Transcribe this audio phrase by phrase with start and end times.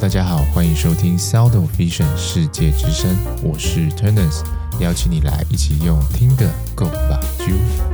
[0.00, 4.42] 大家好，欢迎收听 Sound of Vision 世界之声，我是 Turners，
[4.80, 7.93] 邀请你来一起用听的 Go 吧啾。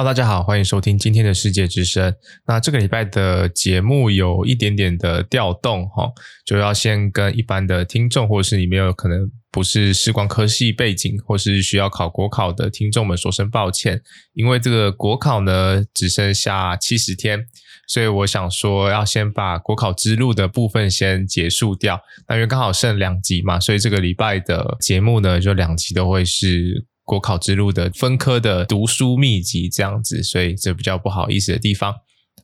[0.00, 2.14] Hello，大家好，欢迎收听今天的世界之声。
[2.46, 6.10] 那这个礼拜的节目有一点点的调动哈，
[6.46, 14.00] 就要先跟一般的听众，或者是你没有可能不是视光科系背景，或是需要考国考的听众们说声抱歉，
[14.32, 17.44] 因为这个国考呢只剩下七十天，
[17.86, 22.00] 所以我想说要先把国考之路的部分先结束掉。
[22.26, 26.86] 那因为刚好剩两集嘛，所以这个礼拜的节目呢就两集都会是。
[27.10, 31.92] 国考之路的分科的读书秘籍这样子，所以这比较不好意思的地方。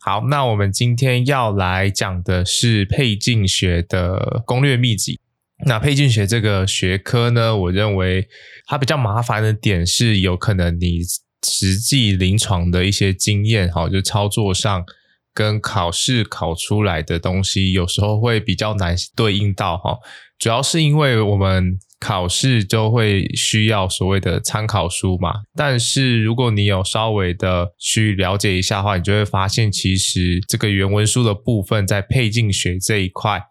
[0.01, 5.21] 好，那我们今天要来讲的是配镜学的攻略秘籍。
[5.65, 8.27] 那配镜学这个学科呢，我认为
[8.67, 10.99] 它比较麻烦的点是，有可能你
[11.47, 14.85] 实际临床的一些经验，哈，就操作上
[15.33, 19.97] 跟考试考出来的东西，有时候会比较难对应到，哈，
[20.39, 21.79] 主要是因为我们。
[21.99, 33.43] 考试就会需要所谓的参考书嘛，但是如果你有稍微的去了解一下的话，你就会发现，其实这个原文书的部分在配镜学这一块。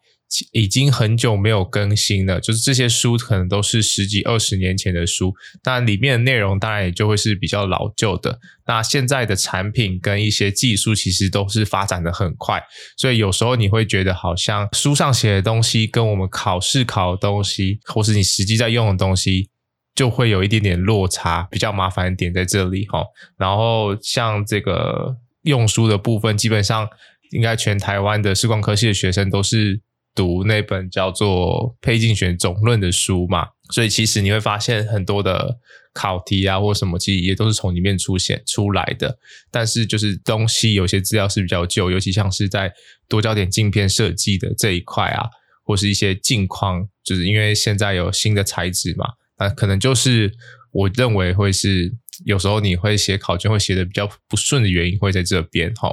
[0.52, 8.40] 已经很久没有更新了，就是这些书可能都是十几二十年前的书，那里面的内容当然也就会是比较老旧的。
[8.66, 12.62] 那现在的产品跟一些技术其实都是发展的很快，
[12.98, 19.50] 所以有时候你会觉得好像书上写的东西跟我们考试考的东西，或是你实际在用的东西，
[19.94, 23.04] 就会有一点点落差，比较麻烦点在这里哈。
[23.38, 26.90] 然后像这个用书的部分，基本上
[27.32, 29.82] 应该全台湾的视光科系的学生都是。
[30.16, 35.60] 读那本叫做《配镜学总论》的书嘛，所以其实你会发现很多的
[35.94, 39.20] 考题啊，或什么，其实也都是从里面出现出来的。
[39.52, 42.74] 但是就是东西有些资料是比较旧，尤其像是在
[43.10, 45.28] 多焦点镜片设计的这一块啊，
[45.66, 49.06] 或是一些镜框，就是因为现在有新的材质嘛，
[49.38, 50.32] 那可能就是
[50.72, 55.90] 我认为会是有时候你会写考卷会写的比较不顺的原因会在这边哈。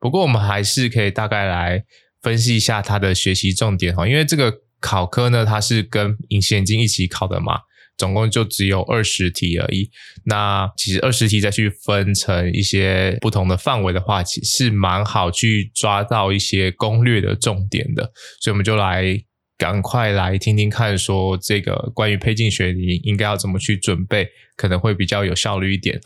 [0.00, 1.84] 不过我们还是可以大概来。
[2.22, 7.62] 分析一下它的学习重点哈，因为这个考科呢，它是跟隐形眼镜一起考的嘛，
[7.98, 9.90] 总共就只有二十题而已。
[10.24, 18.12] 那其实二十题再去分成一些不同的范围的话，其实蛮好去抓到一些攻略的重点的。
[18.40, 19.20] 所以我们就来
[19.58, 26.00] 赶快来听听看，说这个关于配镜学你应该要怎么去准备，可能会比较有效率一点。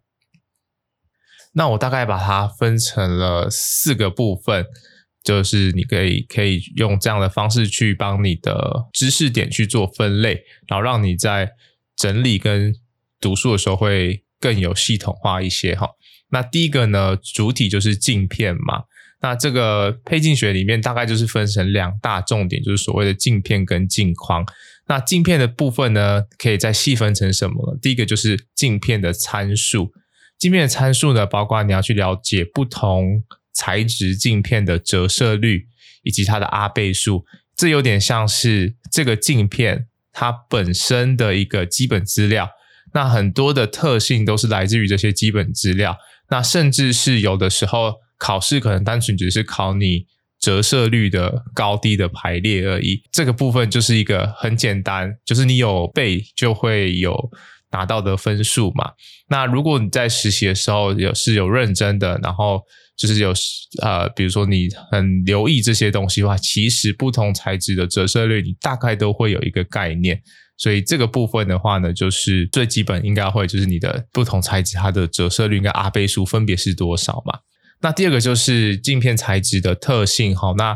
[1.53, 4.65] 那我大概把它分成了四个部分。
[5.27, 11.51] 就是你可以可以用这样的方式去帮你的知识点去做分类，然后让你在
[11.97, 12.73] 整理跟
[13.21, 15.89] 读书的时候会更有系统化一些哈。
[16.31, 18.85] 那第一个呢，主体就是镜片嘛。
[19.21, 24.47] 那这个配镜学里面大概就是分成两大重点，就是所谓的镜片跟镜框。
[24.87, 27.79] 那镜片的部分呢，可以再细分成什么呢？
[27.83, 29.91] 第一个就是镜片的参数，
[30.39, 33.25] 镜片的参数呢，包括你要去了解不同。
[33.57, 35.67] 材质镜片的折射率
[36.03, 37.25] 以及它的阿倍数，
[37.57, 42.51] 这有点像是这个镜片它本身的一个基本资料。
[42.93, 45.97] 那很多的特性都是来自于这些基本资料。
[46.31, 50.07] 那甚至是有的时候考试可能单纯只是考你
[50.39, 53.03] 折射率的高低的排列而已。
[53.11, 57.31] 这个部分就是一个很简单，就是你有背就会有
[57.77, 58.93] 拿到的分数嘛。
[59.29, 62.61] 那如果你在实习的时候有是有认真的，然后。
[62.99, 63.31] 就是有
[63.83, 70.19] 呃，比如说你很留意这些东西的话，其实不同材质的折射率，你大概都会有一个概念。
[70.57, 77.39] 所以这个部分的话呢，就是最基本应该会就是你的不同材质它的折射率跟阿倍数分别是多少嘛。
[77.83, 80.75] 那第二个就是镜片材质的特性，好，那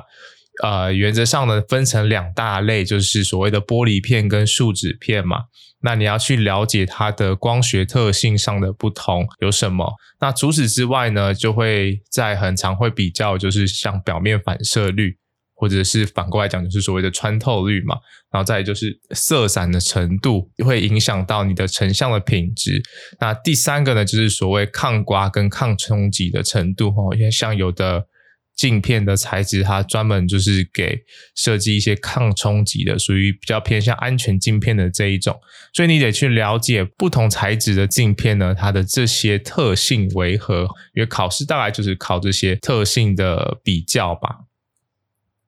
[0.62, 5.44] 呃原则上呢分成两大类，就是所谓的玻璃片跟树脂片嘛。
[5.83, 9.91] 那你要去了解它的光学特性上的不同有什么？
[10.21, 15.16] 那除此之外呢，就会在很常会比较，就是像表面反射率，
[15.54, 17.97] 或者是反过来讲，就是所谓的穿透率嘛。
[18.30, 22.83] 然后再就是色散的程度，会影响到你的成像的品质。
[23.19, 28.04] 那第三个呢，就是所谓抗刮跟抗冲击的程度哦，因为像有的。
[28.56, 30.98] 镜片的材质，它专门就是给
[31.34, 35.38] 设计一些抗冲击的，属于比较偏向安全镜片的这一种，
[35.72, 40.68] 所以你得去了解不同材质的镜片呢，它的这些特性为何？
[40.94, 44.41] 因为考试大概就是考这些特性的比较吧。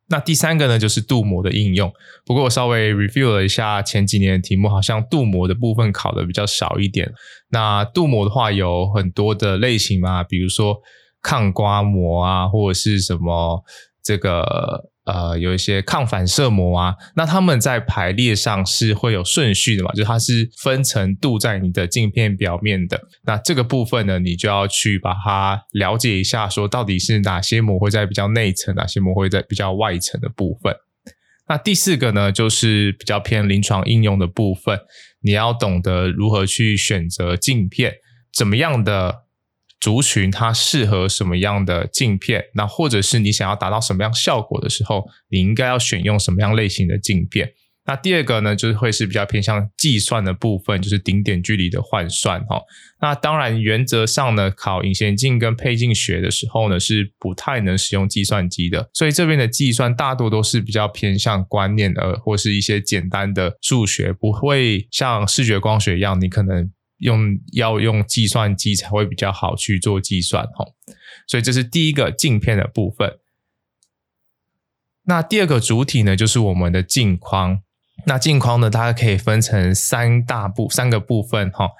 [0.08, 1.90] 那第三个呢，就是镀膜的应用。
[2.26, 7.10] 不过我稍微 review 了一下前几年的题目，好像镀膜的部分考的比较少一点。
[7.48, 10.82] 那镀膜的话有很多的类型嘛，比如说
[11.22, 13.62] 抗刮膜啊，或者是什么
[14.02, 14.90] 这个。
[15.04, 23.00] 呃，有一些抗反射膜啊，那它们在排列上是会有顺序的嘛，就它是分层镀在你的镜片表面的。
[23.24, 30.72] 那这个部分呢，你就要去把它了解一下，说到底是哪些膜会在比较内层，哪些膜会在比较外层的部分。
[31.48, 34.78] 那第四个呢，就是比较偏临床应用的部分，
[35.22, 37.94] 你要懂得如何去选择镜片，
[38.32, 39.24] 怎么样的。
[39.82, 42.44] 族群它适合什么样的镜片？
[42.54, 47.50] 那或者是你想要达到什么样效果的时候，你应该要选用什么样类型的镜片？
[47.84, 52.60] 那第二个呢，就是会是比较偏向计算的部分，就是顶点距离的换算哈。
[53.00, 66.70] 那当然，原则上呢，考隐形镜跟配镜学的时候呢，是不太能使用计算机的，所以这边的计算大多都是比较偏向观念的，或是一些简单的数学，不会像视觉光学一样，你可能。
[67.02, 70.64] 用要用计算机才会比较好去做计算哈，
[71.26, 73.18] 所以这是第一个镜片的部分。
[75.04, 77.60] 那第二个主体呢，就是我们的镜框。
[78.06, 81.70] 那镜框呢，它可以分成三大部三个部分哈。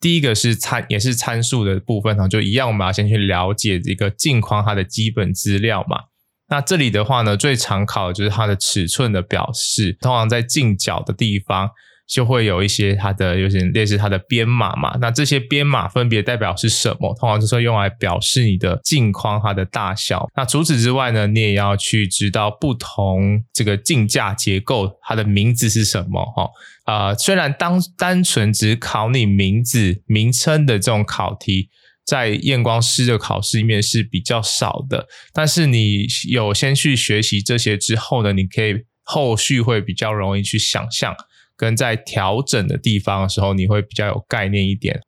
[0.00, 6.04] 第一个是参也是参数的部分哈，就一样，我们要先去了解一个镜框它的基本资料嘛。
[6.48, 11.70] 那这里的话呢，最常考的就是它的尺寸的表示，通常在镜角的地方。
[12.10, 17.14] 就会有一些它的有点类似它的编码嘛，那这些编码分别代表是什么？
[17.14, 20.28] 通常就是用来表示你的镜框它的大小。
[20.34, 26.48] 那除此之外呢，你也要去知道不同这个镜架结构它的名字是什么哈。
[26.86, 31.68] 呃，虽然当单纯只考你名字名称的这种考题，
[32.04, 38.74] 在验光师的考试里面是比较少的，但是你有先去学习这些之后呢，你可以
[39.04, 41.14] 后续会比较容易去想象。
[41.60, 45.02] 跟在调整的地方的时候，你会比较有概念一点。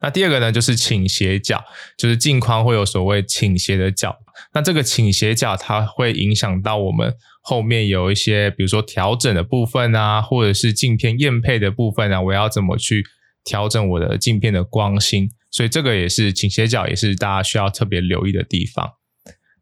[0.00, 1.62] 那第二个呢，就是倾斜角，
[1.98, 4.16] 就是镜框会有所谓倾斜的角。
[4.54, 13.04] 那这个倾斜角它会影响到我们后面有一些，比如说调整的部分啊，或者是镜片验配的部分啊，我要怎么去
[13.44, 15.28] 调整我的镜片的光芯？
[15.50, 18.99] 所以这个也是倾斜角，也是大家需要特别留意的地方。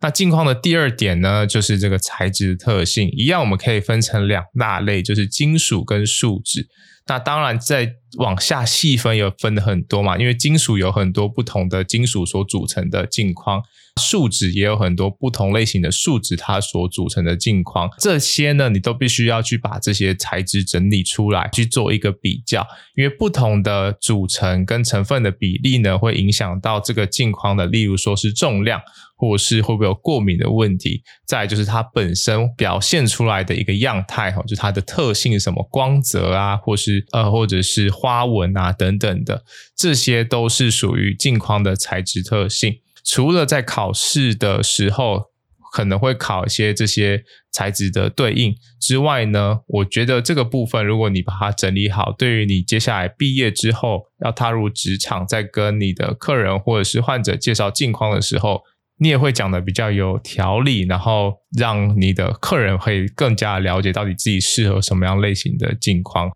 [0.00, 6.68] 那镜框的第二点呢，就是这个材质的特性，一样我们可以分成两大类，就是金属跟树脂。
[7.08, 13.62] 那当然，再往下细分，有分的很多嘛，因为金属有很多不同的金属所组成的镜框，
[13.98, 17.88] 树脂也有很多不同类型的树脂它所组成的镜框。
[17.98, 22.64] 这些呢，你都必须要去把这些材质整理出来，去做一个比较，
[22.94, 28.82] 因为不同的组成跟成分的比例呢，会影响到这个镜框的，例如说是重量。
[29.18, 31.02] 或是会不会有过敏的问题？
[31.26, 39.42] 再就是它本身表现出来的一个样态哈，就它的特性什么光泽啊，或是呃，或者是花纹啊等等的，
[39.76, 42.76] 这些都是属于镜框的材质特性。
[43.04, 45.24] 除了在考试的时候
[45.72, 58.62] 可能会考一些这些材质的对应之外呢，我觉得这个部分如果你把它整理好，对于你接下来毕业之后要踏入职场，在跟你的客人或者是患者介绍镜框的时候。
[58.98, 66.30] 你也会讲的比较有条理，然后让你的客人会更加了解到底自己适合什么样类型的镜框。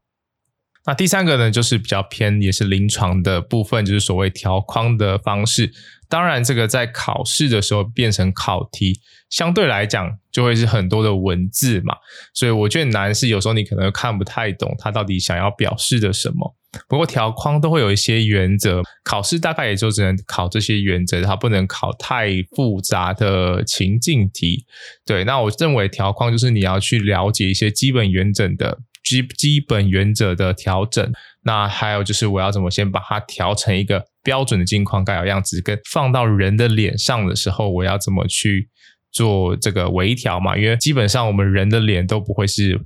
[0.84, 5.72] 那第三个呢，就是比较偏也是临床的部分，就是所谓调框的方式。
[6.08, 9.00] 当然，这个在考试的时候变成考题，
[9.30, 11.94] 相对来讲就会是很多的文字嘛，
[12.34, 16.56] 所以我觉得难是有时候你可能看不太懂他到底想要表示的什么。
[16.88, 24.64] 不过调框都会有一些原则，考试大概也就只能考这些原则，它不能考太复杂的情境题。
[25.04, 31.12] 对，那我认为调框就是你要去了解一些基本原则的基基本原则的调整。
[31.44, 34.04] 那还有就是我要怎么先把它调成一个。
[34.24, 38.68] 标准的镜框该有样子，跟放到人的脸上的时候，我要怎么去
[39.10, 40.56] 做这个微调嘛？
[40.56, 42.80] 因为基本上我们人的脸都不会是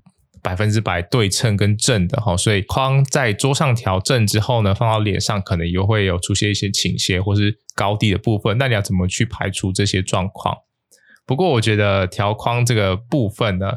[0.46, 8.56] 百分之百对称跟正的哈，所以框在桌上调正之后呢，放到脸上可能又会有出现一些倾斜或是高低的部分。
[8.56, 10.56] 那你要怎么去排除这些状况？
[11.26, 13.72] 不过我觉得调框这个部分呢，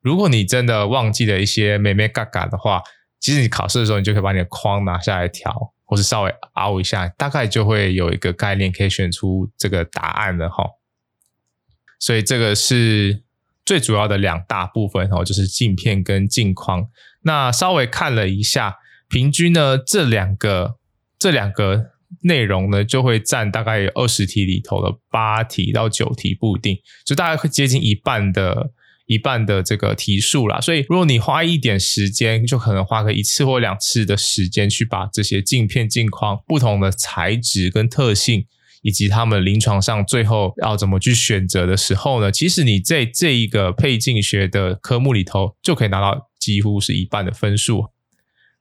[0.00, 2.80] 如果你真的忘记了一些眉眉嘎嘎的话，
[3.18, 5.72] 其实你考试的时候，你就可以把你的框拿下来调。
[5.86, 10.64] 或是稍微凹一下，大概就会有一个概念，可以选出这个答案了哈。
[11.98, 13.22] 所以这个是
[13.64, 16.86] 最主要的两大部分哦，就是镜片跟镜框。
[17.22, 18.76] 那稍微看了一下，
[19.08, 20.76] 平均呢这两个
[21.18, 21.92] 这两个
[22.22, 28.70] 内容呢，就会占大概有二十题里头的八题到九题不一定，就大概会接近一半的
[29.06, 30.60] 一半的这个题数啦。
[30.60, 38.46] 所以如果你花一点时间，就可能花个一次或两次的时间去把这些镜片镜框不同的材质跟特性，
[38.84, 47.86] 以及他们临床上最后要怎么去选择的时候呢，其实你在这一个配镜学的科目里头就可以拿到几乎是一半的分数。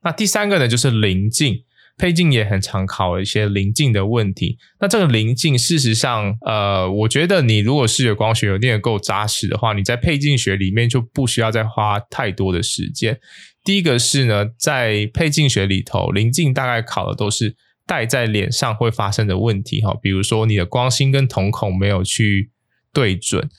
[0.03, 1.63] 那第三个呢，就是临镜。
[1.96, 4.58] 配镜也很常考一些临镜的问题。
[4.82, 13.20] 那这个临镜，事实上，呃，我觉得你如果视觉光学有练得够扎实的话，你在配镜学里面就不需要再花太多的时间。
[13.63, 22.52] 第一个是呢，在配镜学里头，临镜大概考的都是戴在脸上会发生的问题哈，比如说你的光芯跟瞳孔没有去
[22.92, 23.50] 对准，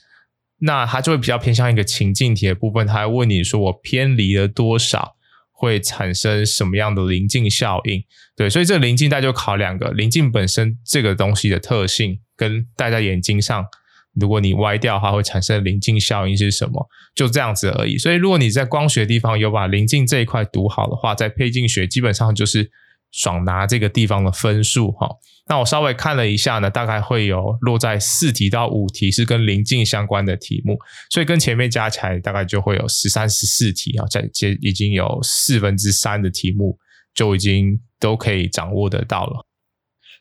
[0.59, 5.13] 那它就会比较偏向一个情境题的部分，它会问你说我偏离了多少。
[5.57, 8.03] 会产生什么样的临近效应？
[8.35, 13.65] 对，所以这个棱镜大家就考两个：临近本身这个东西的特性，跟戴在眼睛上，
[14.13, 16.89] 如果你歪掉的话，会产生临近效应是什么？
[17.15, 17.97] 就这样子而已。
[17.97, 22.69] 所以如果你在光学地方有把临近这一块读好的话，在配镜学基本上就是。
[23.15, 25.07] 爽拿这个地方的分数哈，
[25.47, 30.77] 那我稍微看了一下呢，大概会有落在四题到五题是跟棱镜相关的题目，
[31.09, 36.77] 所以跟前面加起来大概就会有十三、十四题啊，在接已经有四分之三的题目
[37.13, 39.45] 就已经都可以掌握得到了。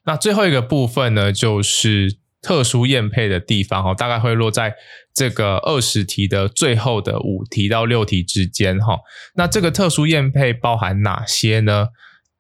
[0.05, 4.73] 那最后一个部分呢，就是特殊验配的地方哈，大概会落在
[5.13, 9.01] 这个二十题的最后的五题到六题之间哈。
[9.35, 11.89] 那这个特殊验配包含哪些呢？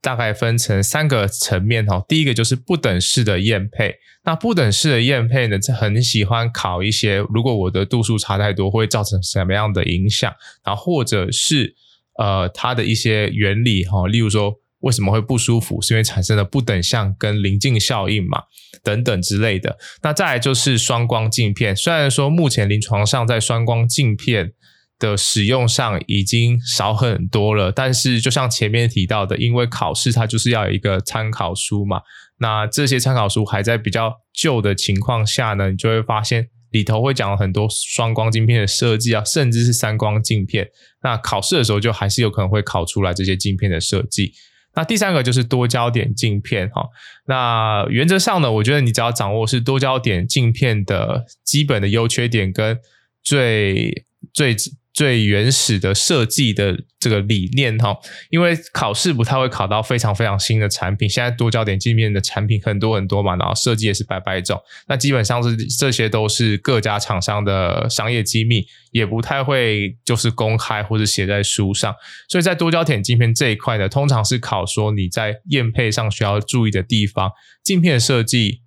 [0.04, 3.94] 大概分成三个层面哈，第一个就是不等式的验配。
[4.24, 10.30] 那不等式的验配呢，很喜欢考一些，如果我的度数差太多，会造成什么样的影响？
[10.62, 11.74] 然后或者是
[12.18, 18.42] 呃，它的一些原理哈，例如说为什么会不舒服，是因为产生了不等向跟临近效应嘛，
[18.82, 19.78] 等等之类的。
[20.02, 24.52] 那再来就是双光镜片，虽然说目前临床上在双光镜片。
[24.98, 32.00] 的使用上已经少很多了，但是就像前面提到的，因为考试它就是要有一个参考书嘛，
[32.38, 40.68] 那这些参考书还在比较旧的情况下呢，你就会发现里头会讲很多双光镜片的设计啊，甚至是三光镜片。
[41.02, 44.32] 那考试的时候就还是有可能会考出来这些镜片的设计。
[44.76, 46.86] 那第三个就是多焦点镜片哈，
[47.26, 52.78] 那原则上呢，我觉得你只要掌握是多焦点镜片的基本的优缺点跟
[53.22, 54.54] 最最。
[54.94, 57.96] 最原始的设计的这个理念哈，
[58.30, 71.92] 因为考试不太会考到非常非常新的产品，现在多焦点镜片的产品很多很多嘛，然后设计也是百百种，那基本上是这些都是各家厂商的商业机密，也不太会就是公开或者写在书上，
[72.28, 77.32] 所以在多焦点镜片这一块呢，通常是考说你在验配上需要注意的地方，
[77.64, 78.60] 镜片设计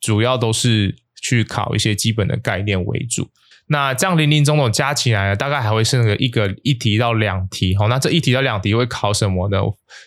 [0.00, 3.28] 主要都是去考一些基本的概念为主。
[3.66, 7.74] 那这样林林总总加起来呢，大概还会剩个一个一题到两题。
[7.74, 9.58] 好，那这一题到两题会考什么呢？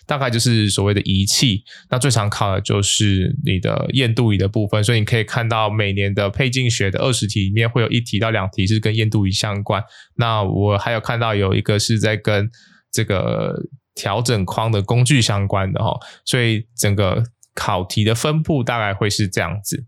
[0.05, 1.63] 大概就是所谓的仪器。
[1.89, 4.83] 那最常考的就是你的验度仪的部分。
[4.83, 9.83] 所以你可以看到每年的配镜学的二十题里面会有一题到两题是跟验度仪相关。
[10.17, 12.47] 那我还有看到有一个是在跟
[12.91, 13.55] 这个
[13.95, 15.97] 调整框的工具相关的哈。
[16.25, 17.23] 所以整个
[17.55, 19.87] 考题的分布大概会是这样子。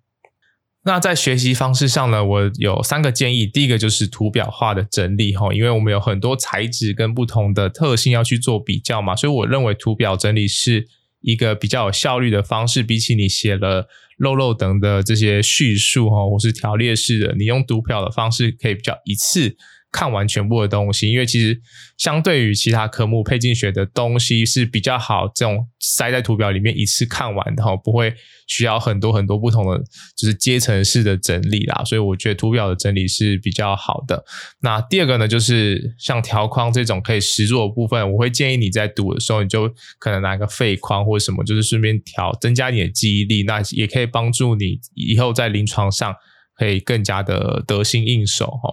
[0.83, 3.45] 那在学习方式上呢，我有三个建议。
[3.45, 10.87] 第一个就是图表化的整理哈，因为我们有很多材质跟不同的特性要去做比较嘛，所以我认为图表整理是
[11.21, 19.57] 一个比较有效率的方式，比起你写了漏漏等的这些叙述哈，或是条列式的，你用图表的方式可以比较一次。
[19.91, 21.59] 看完全部的东西，因为其实
[21.97, 28.13] 相对于其他科目，配镜学的东西是比较好，这种塞在图表里面一次看完的哈，不会
[28.47, 29.79] 需要很多很多不同的
[30.15, 34.23] 就是阶层式的整理啦，所以我觉得图表的整理是比较好的。
[34.61, 39.67] 那第二个呢，就是像条框这种可以实作的部分，我会建议你在读的时候，你就
[39.97, 46.13] 可能拿个废框或者什么，就是顺便调，增加你的记忆力，那也可以帮助你以后在临床上
[46.55, 48.69] 可以更加的得心应手哈。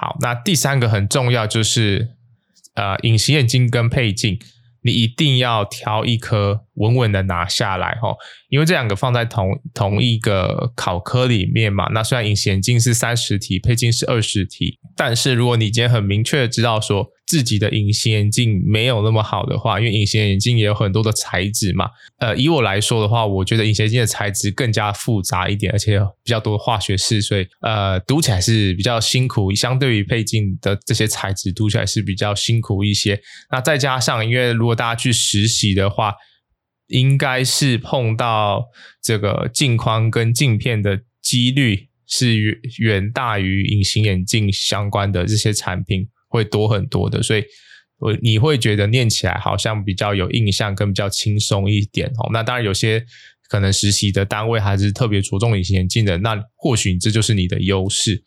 [0.00, 2.10] 好，那第三个很重要就是，
[2.74, 4.38] 呃，隐形眼镜跟配镜，
[4.82, 8.16] 你一定要挑一颗稳稳的拿下来哦，
[8.48, 11.88] 因为这两个放在同同一个考科里面嘛。
[11.92, 21.90] 那虽然隐形眼镜是三十题，配镜是二十题，但是如果你今天很明确的知道说，自己的隐形眼镜没有那么好的话，因为隐形眼镜也有很多的材质嘛。
[22.16, 29.54] 呃，以我来说的话，我觉得隐形眼镜的材质更加复杂一点，而且比较多化学式，所以呃，读起来是比较辛苦。
[29.54, 33.20] 相对于配镜的这些材质，读起来是比较辛苦一些。
[33.52, 36.14] 那再加上，因为如果大家去实习的话，
[36.86, 38.64] 应该是碰到
[39.02, 47.44] 这个镜框跟镜片的几率是远远大于隐形眼镜相关的这些产品会多很多的，所以
[47.98, 52.30] 我你会觉得念起来好像比较有印象，跟比较轻松一点哦。
[52.32, 53.04] 那当然有些
[53.48, 58.22] 可能实习的单位还是特别着重隐形眼镜的，那或许这就是你的优势。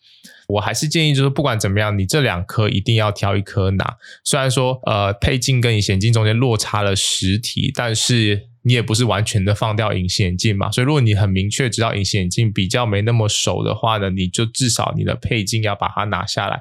[0.48, 3.96] 我还是建议，就是不管怎么样，你这两颗一定要挑一颗拿。
[4.24, 10.70] 虽然说，呃，配镜跟隐形眼镜中间落差了十题，但是你也不是完全的放掉隐形眼镜嘛。
[10.70, 16.60] 所以，如果你很明确知道隐形眼镜比较没那么熟的话呢，你就至少你的配镜要把它拿下来。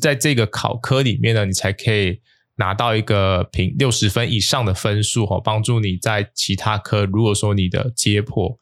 [0.00, 2.20] 在这个考科里面呢，你才可以
[2.56, 8.58] 拿到一个评六十分以上的分数哦，帮助你在其他科，如果说你的接破，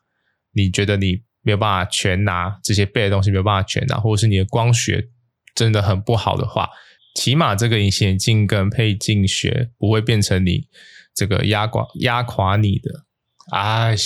[0.53, 1.23] 你觉得你。
[1.43, 5.09] 没有办法全拿这些背的东西，没有办法全拿，或者是你的光学
[5.55, 6.69] 真的很不好的话，
[7.15, 10.69] 起码这个隐形眼镜跟配镜学不会变成你
[11.15, 13.07] 这个压垮压垮你的。
[13.53, 13.97] 哎，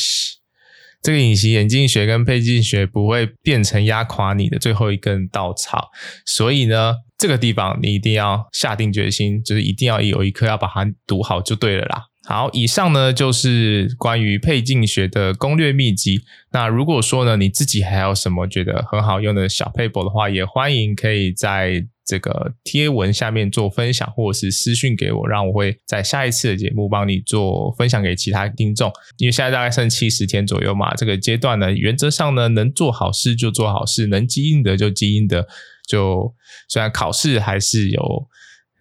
[1.05, 5.91] 这个隐形眼镜学跟配镜学不会变成压垮你的最后一根稻草。
[6.25, 12.05] 所以呢，这个地方你一定要下定决心，就是一定要有一颗要把它读好就对了啦。
[12.27, 16.23] 好，以上呢就是关于配镜学的攻略秘籍。
[16.53, 28.93] 那如果说呢，你自己还有什么觉得很好用的小撇步的话，也欢迎可以在这个贴文下面做分享，或者是私讯给我，让我会在下一次的节目帮你做分享给其他听众。
[29.17, 35.47] 因为现在大概剩七十天左右嘛，这个阶段呢，原则上呢，能做好事就做好事，能积阴德就积阴德。
[35.87, 36.35] 就
[36.69, 38.29] 虽然考试还是有。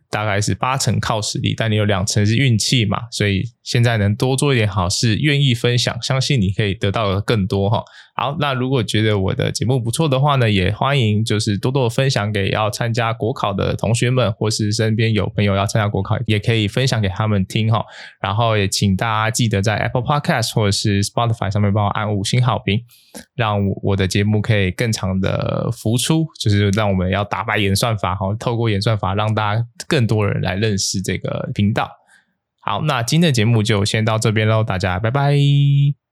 [0.10, 7.84] 大概是八成靠实力，但你有两成是运气嘛，所以现在能多做一点好事，愿意分享，相信你可以得到的更多哈。
[8.16, 17.84] 好，那如果觉得我的节目不错的话呢，也欢迎就是多多分享给要参加国考的同学们，或是身边有朋友要参加国考，也可以分享给他们听哈。
[18.22, 22.84] 然后也请大家记得在 Apple Podcast 或者是 Spotify 上面帮我按五星好评，
[23.36, 31.90] 让我的节目可以更长的浮出，就是让我们要打败演算法哈，透过演算法让大家更多人来认识这个频道。
[32.66, 36.03] 好，那今天的节目就先到这边喽，大家拜拜。